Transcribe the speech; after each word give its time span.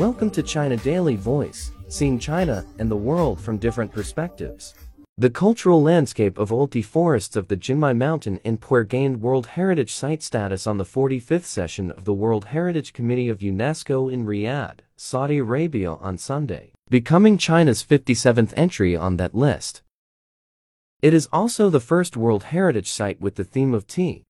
Welcome 0.00 0.30
to 0.30 0.42
China 0.42 0.78
Daily 0.78 1.14
Voice, 1.14 1.72
seeing 1.88 2.18
China 2.18 2.64
and 2.78 2.90
the 2.90 2.96
world 2.96 3.38
from 3.38 3.58
different 3.58 3.92
perspectives. 3.92 4.72
The 5.18 5.28
cultural 5.28 5.82
landscape 5.82 6.38
of 6.38 6.50
old 6.50 6.72
tea 6.72 6.80
forests 6.80 7.36
of 7.36 7.48
the 7.48 7.56
Jingmai 7.58 7.94
Mountain 7.98 8.40
in 8.42 8.56
Pu'er 8.56 8.88
gained 8.88 9.20
World 9.20 9.48
Heritage 9.48 9.92
Site 9.92 10.22
status 10.22 10.66
on 10.66 10.78
the 10.78 10.86
45th 10.86 11.44
session 11.44 11.90
of 11.90 12.06
the 12.06 12.14
World 12.14 12.46
Heritage 12.46 12.94
Committee 12.94 13.28
of 13.28 13.40
UNESCO 13.40 14.10
in 14.10 14.24
Riyadh, 14.24 14.78
Saudi 14.96 15.36
Arabia 15.36 15.92
on 15.92 16.16
Sunday, 16.16 16.72
becoming 16.88 17.36
China's 17.36 17.84
57th 17.84 18.54
entry 18.56 18.96
on 18.96 19.18
that 19.18 19.34
list. 19.34 19.82
It 21.02 21.12
is 21.12 21.28
also 21.30 21.68
the 21.68 21.78
first 21.78 22.16
World 22.16 22.44
Heritage 22.44 22.90
Site 22.90 23.20
with 23.20 23.34
the 23.34 23.44
theme 23.44 23.74
of 23.74 23.86
tea. 23.86 24.22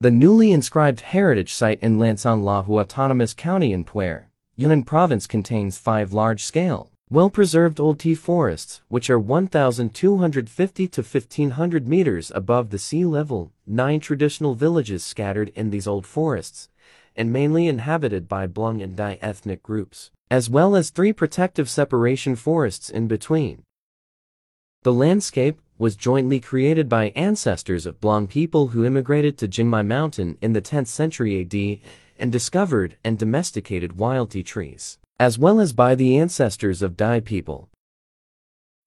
The 0.00 0.10
newly 0.10 0.50
inscribed 0.50 1.02
heritage 1.02 1.54
site 1.54 1.78
in 1.80 1.98
Lancang 1.98 2.42
Lahu 2.42 2.80
Autonomous 2.80 3.34
County 3.34 3.72
in 3.72 3.84
Pu'er, 3.84 4.27
Yunnan 4.60 4.82
Province 4.82 5.28
contains 5.28 5.78
five 5.78 6.12
large-scale, 6.12 6.90
well-preserved 7.08 7.78
old 7.78 8.00
tea 8.00 8.16
forests, 8.16 8.80
which 8.88 9.08
are 9.08 9.16
1,250 9.16 10.88
to 10.88 11.00
1,500 11.00 11.86
meters 11.86 12.32
above 12.34 12.70
the 12.70 12.78
sea 12.80 13.04
level, 13.04 13.52
nine 13.68 14.00
traditional 14.00 14.56
villages 14.56 15.04
scattered 15.04 15.52
in 15.54 15.70
these 15.70 15.86
old 15.86 16.04
forests, 16.04 16.68
and 17.14 17.32
mainly 17.32 17.68
inhabited 17.68 18.26
by 18.26 18.48
Blang 18.48 18.82
and 18.82 18.96
Dai 18.96 19.16
ethnic 19.22 19.62
groups, 19.62 20.10
as 20.28 20.50
well 20.50 20.74
as 20.74 20.90
three 20.90 21.12
protective 21.12 21.70
separation 21.70 22.34
forests 22.34 22.90
in 22.90 23.06
between. 23.06 23.62
The 24.82 24.92
landscape 24.92 25.60
was 25.78 25.94
jointly 25.94 26.40
created 26.40 26.88
by 26.88 27.10
ancestors 27.10 27.86
of 27.86 28.00
Blang 28.00 28.26
people 28.26 28.68
who 28.68 28.84
immigrated 28.84 29.38
to 29.38 29.46
Jingmai 29.46 29.86
Mountain 29.86 30.36
in 30.40 30.52
the 30.52 30.60
10th 30.60 30.88
century 30.88 31.40
AD 31.42 31.78
and 32.18 32.32
discovered 32.32 32.96
and 33.04 33.18
domesticated 33.18 33.98
wild 33.98 34.30
tea 34.30 34.42
trees, 34.42 34.98
as 35.18 35.38
well 35.38 35.60
as 35.60 35.72
by 35.72 35.94
the 35.94 36.16
ancestors 36.16 36.82
of 36.82 36.96
Dai 36.96 37.20
people. 37.20 37.68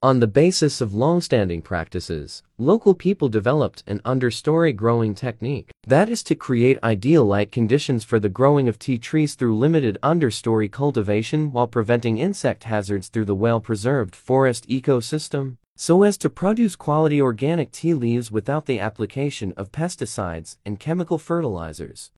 On 0.04 0.20
the 0.20 0.28
basis 0.28 0.82
of 0.82 0.96
long-standing 0.96 1.62
practices, 1.62 2.42
local 2.58 2.96
people 2.96 3.30
developed 3.30 3.84
an 3.86 4.00
understory 4.00 4.76
growing 4.76 5.14
technique. 5.14 5.70
That 5.86 6.10
is 6.10 6.24
to 6.24 6.34
create 6.36 6.80
ideal 6.84 7.24
light 7.24 7.52
conditions 7.52 8.04
for 8.04 8.20
the 8.20 8.28
growing 8.28 8.68
of 8.68 8.80
tea 8.80 8.98
trees 8.98 9.36
through 9.36 9.58
limited 9.58 10.00
understory 10.02 10.72
cultivation 10.72 11.52
while 11.52 11.68
preventing 11.68 12.18
insect 12.18 12.64
hazards 12.64 13.10
through 13.10 13.26
the 13.26 13.36
well-preserved 13.36 14.16
forest 14.16 14.68
ecosystem 14.68 15.58
so 15.82 16.04
as 16.04 16.16
to 16.16 16.30
produce 16.30 16.76
quality 16.76 17.20
organic 17.20 17.72
tea 17.72 17.96
leaves 17.96 18.32
without 18.32 18.68
the 18.68 18.80
application 18.80 19.52
of 19.58 19.72
pesticides 19.72 20.58
and 20.64 20.80
chemical 20.80 21.18
fertilizers. 21.18 22.12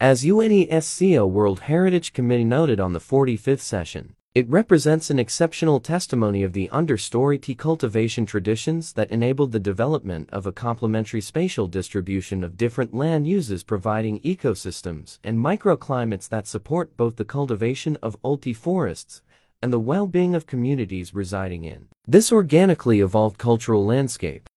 As 0.00 0.24
UNESCO 0.24 1.28
World 1.28 1.60
Heritage 1.60 2.14
Committee 2.14 2.42
noted 2.42 2.80
on 2.80 2.94
the 2.94 2.98
45th 2.98 3.60
session, 3.60 4.14
it 4.34 4.48
represents 4.48 5.10
an 5.10 5.18
exceptional 5.18 5.78
testimony 5.78 6.42
of 6.42 6.54
the 6.54 6.70
understory 6.72 7.38
tea 7.38 7.54
cultivation 7.54 8.24
traditions 8.24 8.94
that 8.94 9.10
enabled 9.10 9.52
the 9.52 9.60
development 9.60 10.30
of 10.32 10.46
a 10.46 10.52
complementary 10.52 11.20
spatial 11.20 11.66
distribution 11.66 12.42
of 12.42 12.56
different 12.56 12.94
land 12.94 13.26
uses 13.26 13.62
providing 13.62 14.20
ecosystems 14.20 15.18
and 15.22 15.36
microclimates 15.36 16.30
that 16.30 16.46
support 16.46 16.96
both 16.96 17.16
the 17.16 17.24
cultivation 17.26 17.98
of 18.02 18.16
old 18.24 18.40
tea 18.40 18.54
forests 18.54 19.20
and 19.60 19.70
the 19.70 19.78
well-being 19.78 20.34
of 20.34 20.46
communities 20.46 21.14
residing 21.14 21.64
in 21.64 21.88
this 22.08 22.32
organically 22.32 23.00
evolved 23.00 23.36
cultural 23.36 23.84
landscape. 23.84 24.48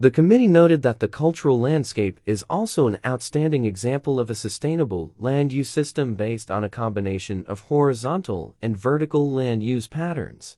The 0.00 0.12
committee 0.12 0.46
noted 0.46 0.82
that 0.82 1.00
the 1.00 1.08
cultural 1.08 1.58
landscape 1.58 2.20
is 2.24 2.44
also 2.48 2.86
an 2.86 2.98
outstanding 3.04 3.64
example 3.64 4.20
of 4.20 4.30
a 4.30 4.34
sustainable 4.36 5.12
land 5.18 5.52
use 5.52 5.68
system 5.68 6.14
based 6.14 6.52
on 6.52 6.62
a 6.62 6.68
combination 6.68 7.44
of 7.48 7.62
horizontal 7.62 8.54
and 8.62 8.76
vertical 8.76 9.28
land 9.28 9.64
use 9.64 9.88
patterns. 9.88 10.56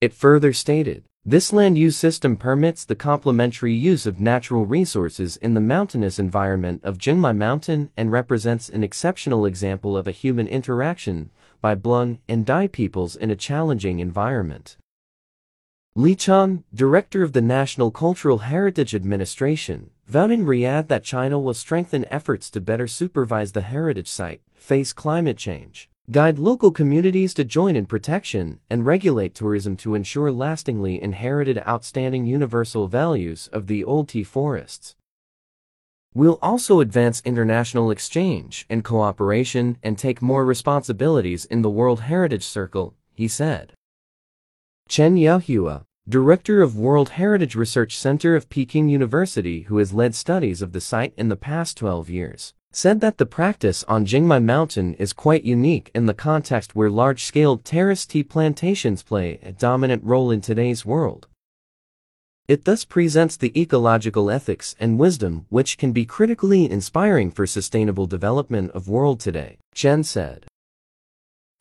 It 0.00 0.14
further 0.14 0.52
stated, 0.52 1.02
this 1.24 1.52
land 1.52 1.76
use 1.78 1.96
system 1.96 2.36
permits 2.36 2.84
the 2.84 2.94
complementary 2.94 3.74
use 3.74 4.06
of 4.06 4.20
natural 4.20 4.66
resources 4.66 5.36
in 5.36 5.54
the 5.54 5.60
mountainous 5.60 6.20
environment 6.20 6.80
of 6.84 6.98
Jingmai 6.98 7.36
Mountain 7.36 7.90
and 7.96 8.12
represents 8.12 8.68
an 8.68 8.84
exceptional 8.84 9.46
example 9.46 9.96
of 9.96 10.06
a 10.06 10.12
human 10.12 10.46
interaction 10.46 11.30
by 11.60 11.74
Blang 11.74 12.20
and 12.28 12.46
Dai 12.46 12.68
peoples 12.68 13.16
in 13.16 13.32
a 13.32 13.36
challenging 13.36 13.98
environment. 13.98 14.76
Li 15.94 16.16
Chang, 16.16 16.64
director 16.72 17.22
of 17.22 17.34
the 17.34 17.42
National 17.42 17.90
Cultural 17.90 18.38
Heritage 18.38 18.94
Administration, 18.94 19.90
vowed 20.06 20.30
in 20.30 20.46
Riyadh 20.46 20.88
that 20.88 21.04
China 21.04 21.38
will 21.38 21.52
strengthen 21.52 22.06
efforts 22.10 22.48
to 22.48 22.62
better 22.62 22.88
supervise 22.88 23.52
the 23.52 23.60
heritage 23.60 24.08
site, 24.08 24.40
face 24.54 24.94
climate 24.94 25.36
change, 25.36 25.90
guide 26.10 26.38
local 26.38 26.70
communities 26.70 27.34
to 27.34 27.44
join 27.44 27.76
in 27.76 27.84
protection, 27.84 28.58
and 28.70 28.86
regulate 28.86 29.34
tourism 29.34 29.76
to 29.76 29.94
ensure 29.94 30.32
lastingly 30.32 30.98
inherited 31.02 31.58
outstanding 31.68 32.24
universal 32.24 32.88
values 32.88 33.50
of 33.52 33.66
the 33.66 33.84
old 33.84 34.08
tea 34.08 34.24
forests. 34.24 34.96
We'll 36.14 36.38
also 36.40 36.80
advance 36.80 37.20
international 37.26 37.90
exchange 37.90 38.64
and 38.70 38.82
cooperation 38.82 39.76
and 39.82 39.98
take 39.98 40.22
more 40.22 40.46
responsibilities 40.46 41.44
in 41.44 41.60
the 41.60 41.68
World 41.68 42.00
Heritage 42.00 42.44
Circle, 42.44 42.94
he 43.12 43.28
said. 43.28 43.74
Chen 44.88 45.16
Yaohua, 45.16 45.84
director 46.08 46.60
of 46.60 46.76
World 46.76 47.10
Heritage 47.10 47.54
Research 47.54 47.96
Center 47.96 48.36
of 48.36 48.50
Peking 48.50 48.88
University 48.88 49.62
who 49.62 49.78
has 49.78 49.94
led 49.94 50.14
studies 50.14 50.60
of 50.60 50.72
the 50.72 50.80
site 50.80 51.14
in 51.16 51.28
the 51.28 51.36
past 51.36 51.76
12 51.78 52.10
years, 52.10 52.52
said 52.72 53.00
that 53.00 53.18
the 53.18 53.26
practice 53.26 53.84
on 53.84 54.04
Jingmai 54.04 54.42
Mountain 54.42 54.94
is 54.94 55.12
quite 55.12 55.44
unique 55.44 55.90
in 55.94 56.06
the 56.06 56.14
context 56.14 56.74
where 56.74 56.90
large-scale 56.90 57.58
terrace 57.58 58.04
tea 58.04 58.22
plantations 58.22 59.02
play 59.02 59.38
a 59.42 59.52
dominant 59.52 60.04
role 60.04 60.30
in 60.30 60.40
today's 60.40 60.84
world. 60.84 61.28
It 62.48 62.64
thus 62.64 62.84
presents 62.84 63.36
the 63.36 63.58
ecological 63.58 64.30
ethics 64.30 64.74
and 64.80 64.98
wisdom 64.98 65.46
which 65.48 65.78
can 65.78 65.92
be 65.92 66.04
critically 66.04 66.70
inspiring 66.70 67.30
for 67.30 67.46
sustainable 67.46 68.06
development 68.06 68.72
of 68.72 68.88
world 68.88 69.20
today, 69.20 69.58
Chen 69.74 70.02
said. 70.02 70.46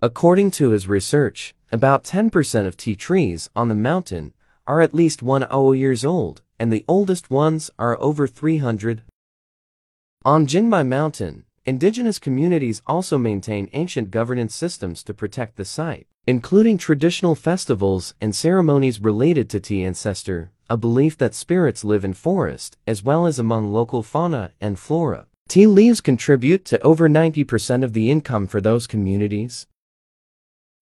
According 0.02 0.52
to 0.52 0.72
his 0.72 0.88
research, 0.88 1.54
about 1.72 2.04
10% 2.04 2.68
of 2.68 2.76
tea 2.76 2.96
trees 2.96 3.50
on 3.56 3.70
the 3.70 3.76
mountain 3.76 4.34
are 4.68 4.82
at 4.82 4.94
least 4.94 5.24
100 5.24 5.74
years 5.76 6.04
old, 6.04 6.42
and 6.60 6.72
the 6.72 6.84
oldest 6.88 7.30
ones 7.32 7.72
are 7.80 8.00
over 8.02 8.28
300. 8.28 9.04
On 10.26 10.46
Jingmai 10.46 10.86
Mountain, 10.86 11.46
indigenous 11.66 12.20
communities 12.20 12.82
also 12.86 13.18
maintain 13.18 13.70
ancient 13.72 14.12
governance 14.12 14.54
systems 14.54 15.02
to 15.04 15.14
protect 15.14 15.56
the 15.56 15.66
site, 15.66 16.08
including 16.28 16.78
traditional 16.78 17.36
festivals 17.36 18.16
and 18.20 18.36
ceremonies 18.36 19.00
related 19.00 19.50
to 19.50 19.60
tea 19.60 19.84
ancestor, 19.84 20.52
a 20.70 20.76
belief 20.76 21.18
that 21.18 21.34
spirits 21.34 21.84
live 21.86 22.04
in 22.04 22.14
forest, 22.14 22.78
as 22.86 23.02
well 23.02 23.26
as 23.26 23.40
among 23.40 23.72
local 23.72 24.04
fauna 24.04 24.52
and 24.60 24.78
flora. 24.78 25.26
Tea 25.48 25.68
leaves 25.68 26.02
contribute 26.02 26.66
to 26.66 26.82
over 26.82 27.10
90% 27.10 27.84
of 27.84 27.94
the 27.94 28.12
income 28.12 28.46
for 28.46 28.60
those 28.62 28.88
communities. 28.88 29.68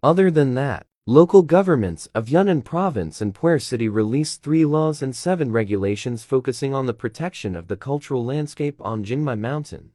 Other 0.03 0.29
than 0.29 0.53
that, 0.53 0.85
local 1.07 1.41
governments 1.41 2.07
of 2.13 2.29
Yunnan 2.29 2.61
Province 2.61 3.19
and 3.19 3.33
Pu'er 3.33 3.59
City 3.59 3.89
released 3.89 4.43
three 4.43 4.63
laws 4.63 5.01
and 5.01 5.15
seven 5.15 5.51
regulations 5.51 6.23
focusing 6.23 6.73
on 6.73 6.85
the 6.85 6.93
protection 6.93 7.55
of 7.55 7.67
the 7.67 7.75
cultural 7.77 8.23
landscape 8.23 8.75
on 8.79 9.03
Jingmai 9.03 9.39
Mountain. 9.39 9.91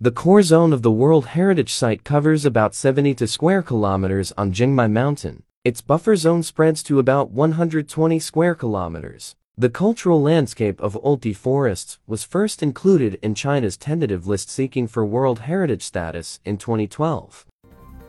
The 0.00 0.12
core 0.12 0.42
zone 0.42 0.72
of 0.72 0.82
the 0.82 0.92
World 0.92 1.26
Heritage 1.26 1.72
Site 1.72 2.04
covers 2.04 2.44
about 2.44 2.74
72 2.74 3.26
square 3.26 3.62
kilometers 3.62 4.32
on 4.38 4.52
Jingmai 4.52 4.92
Mountain. 4.92 5.42
Its 5.64 5.80
buffer 5.80 6.14
zone 6.14 6.44
spreads 6.44 6.84
to 6.84 7.00
about 7.00 7.30
120 7.30 8.20
square 8.20 8.54
kilometers. 8.54 9.34
The 9.58 9.70
cultural 9.70 10.22
landscape 10.22 10.80
of 10.80 10.98
tea 11.22 11.32
forests 11.32 11.98
was 12.06 12.22
first 12.22 12.62
included 12.62 13.18
in 13.20 13.34
China's 13.34 13.76
tentative 13.76 14.28
list 14.28 14.48
seeking 14.48 14.86
for 14.86 15.04
World 15.04 15.40
Heritage 15.40 15.82
status 15.82 16.38
in 16.44 16.58
2012. 16.58 17.46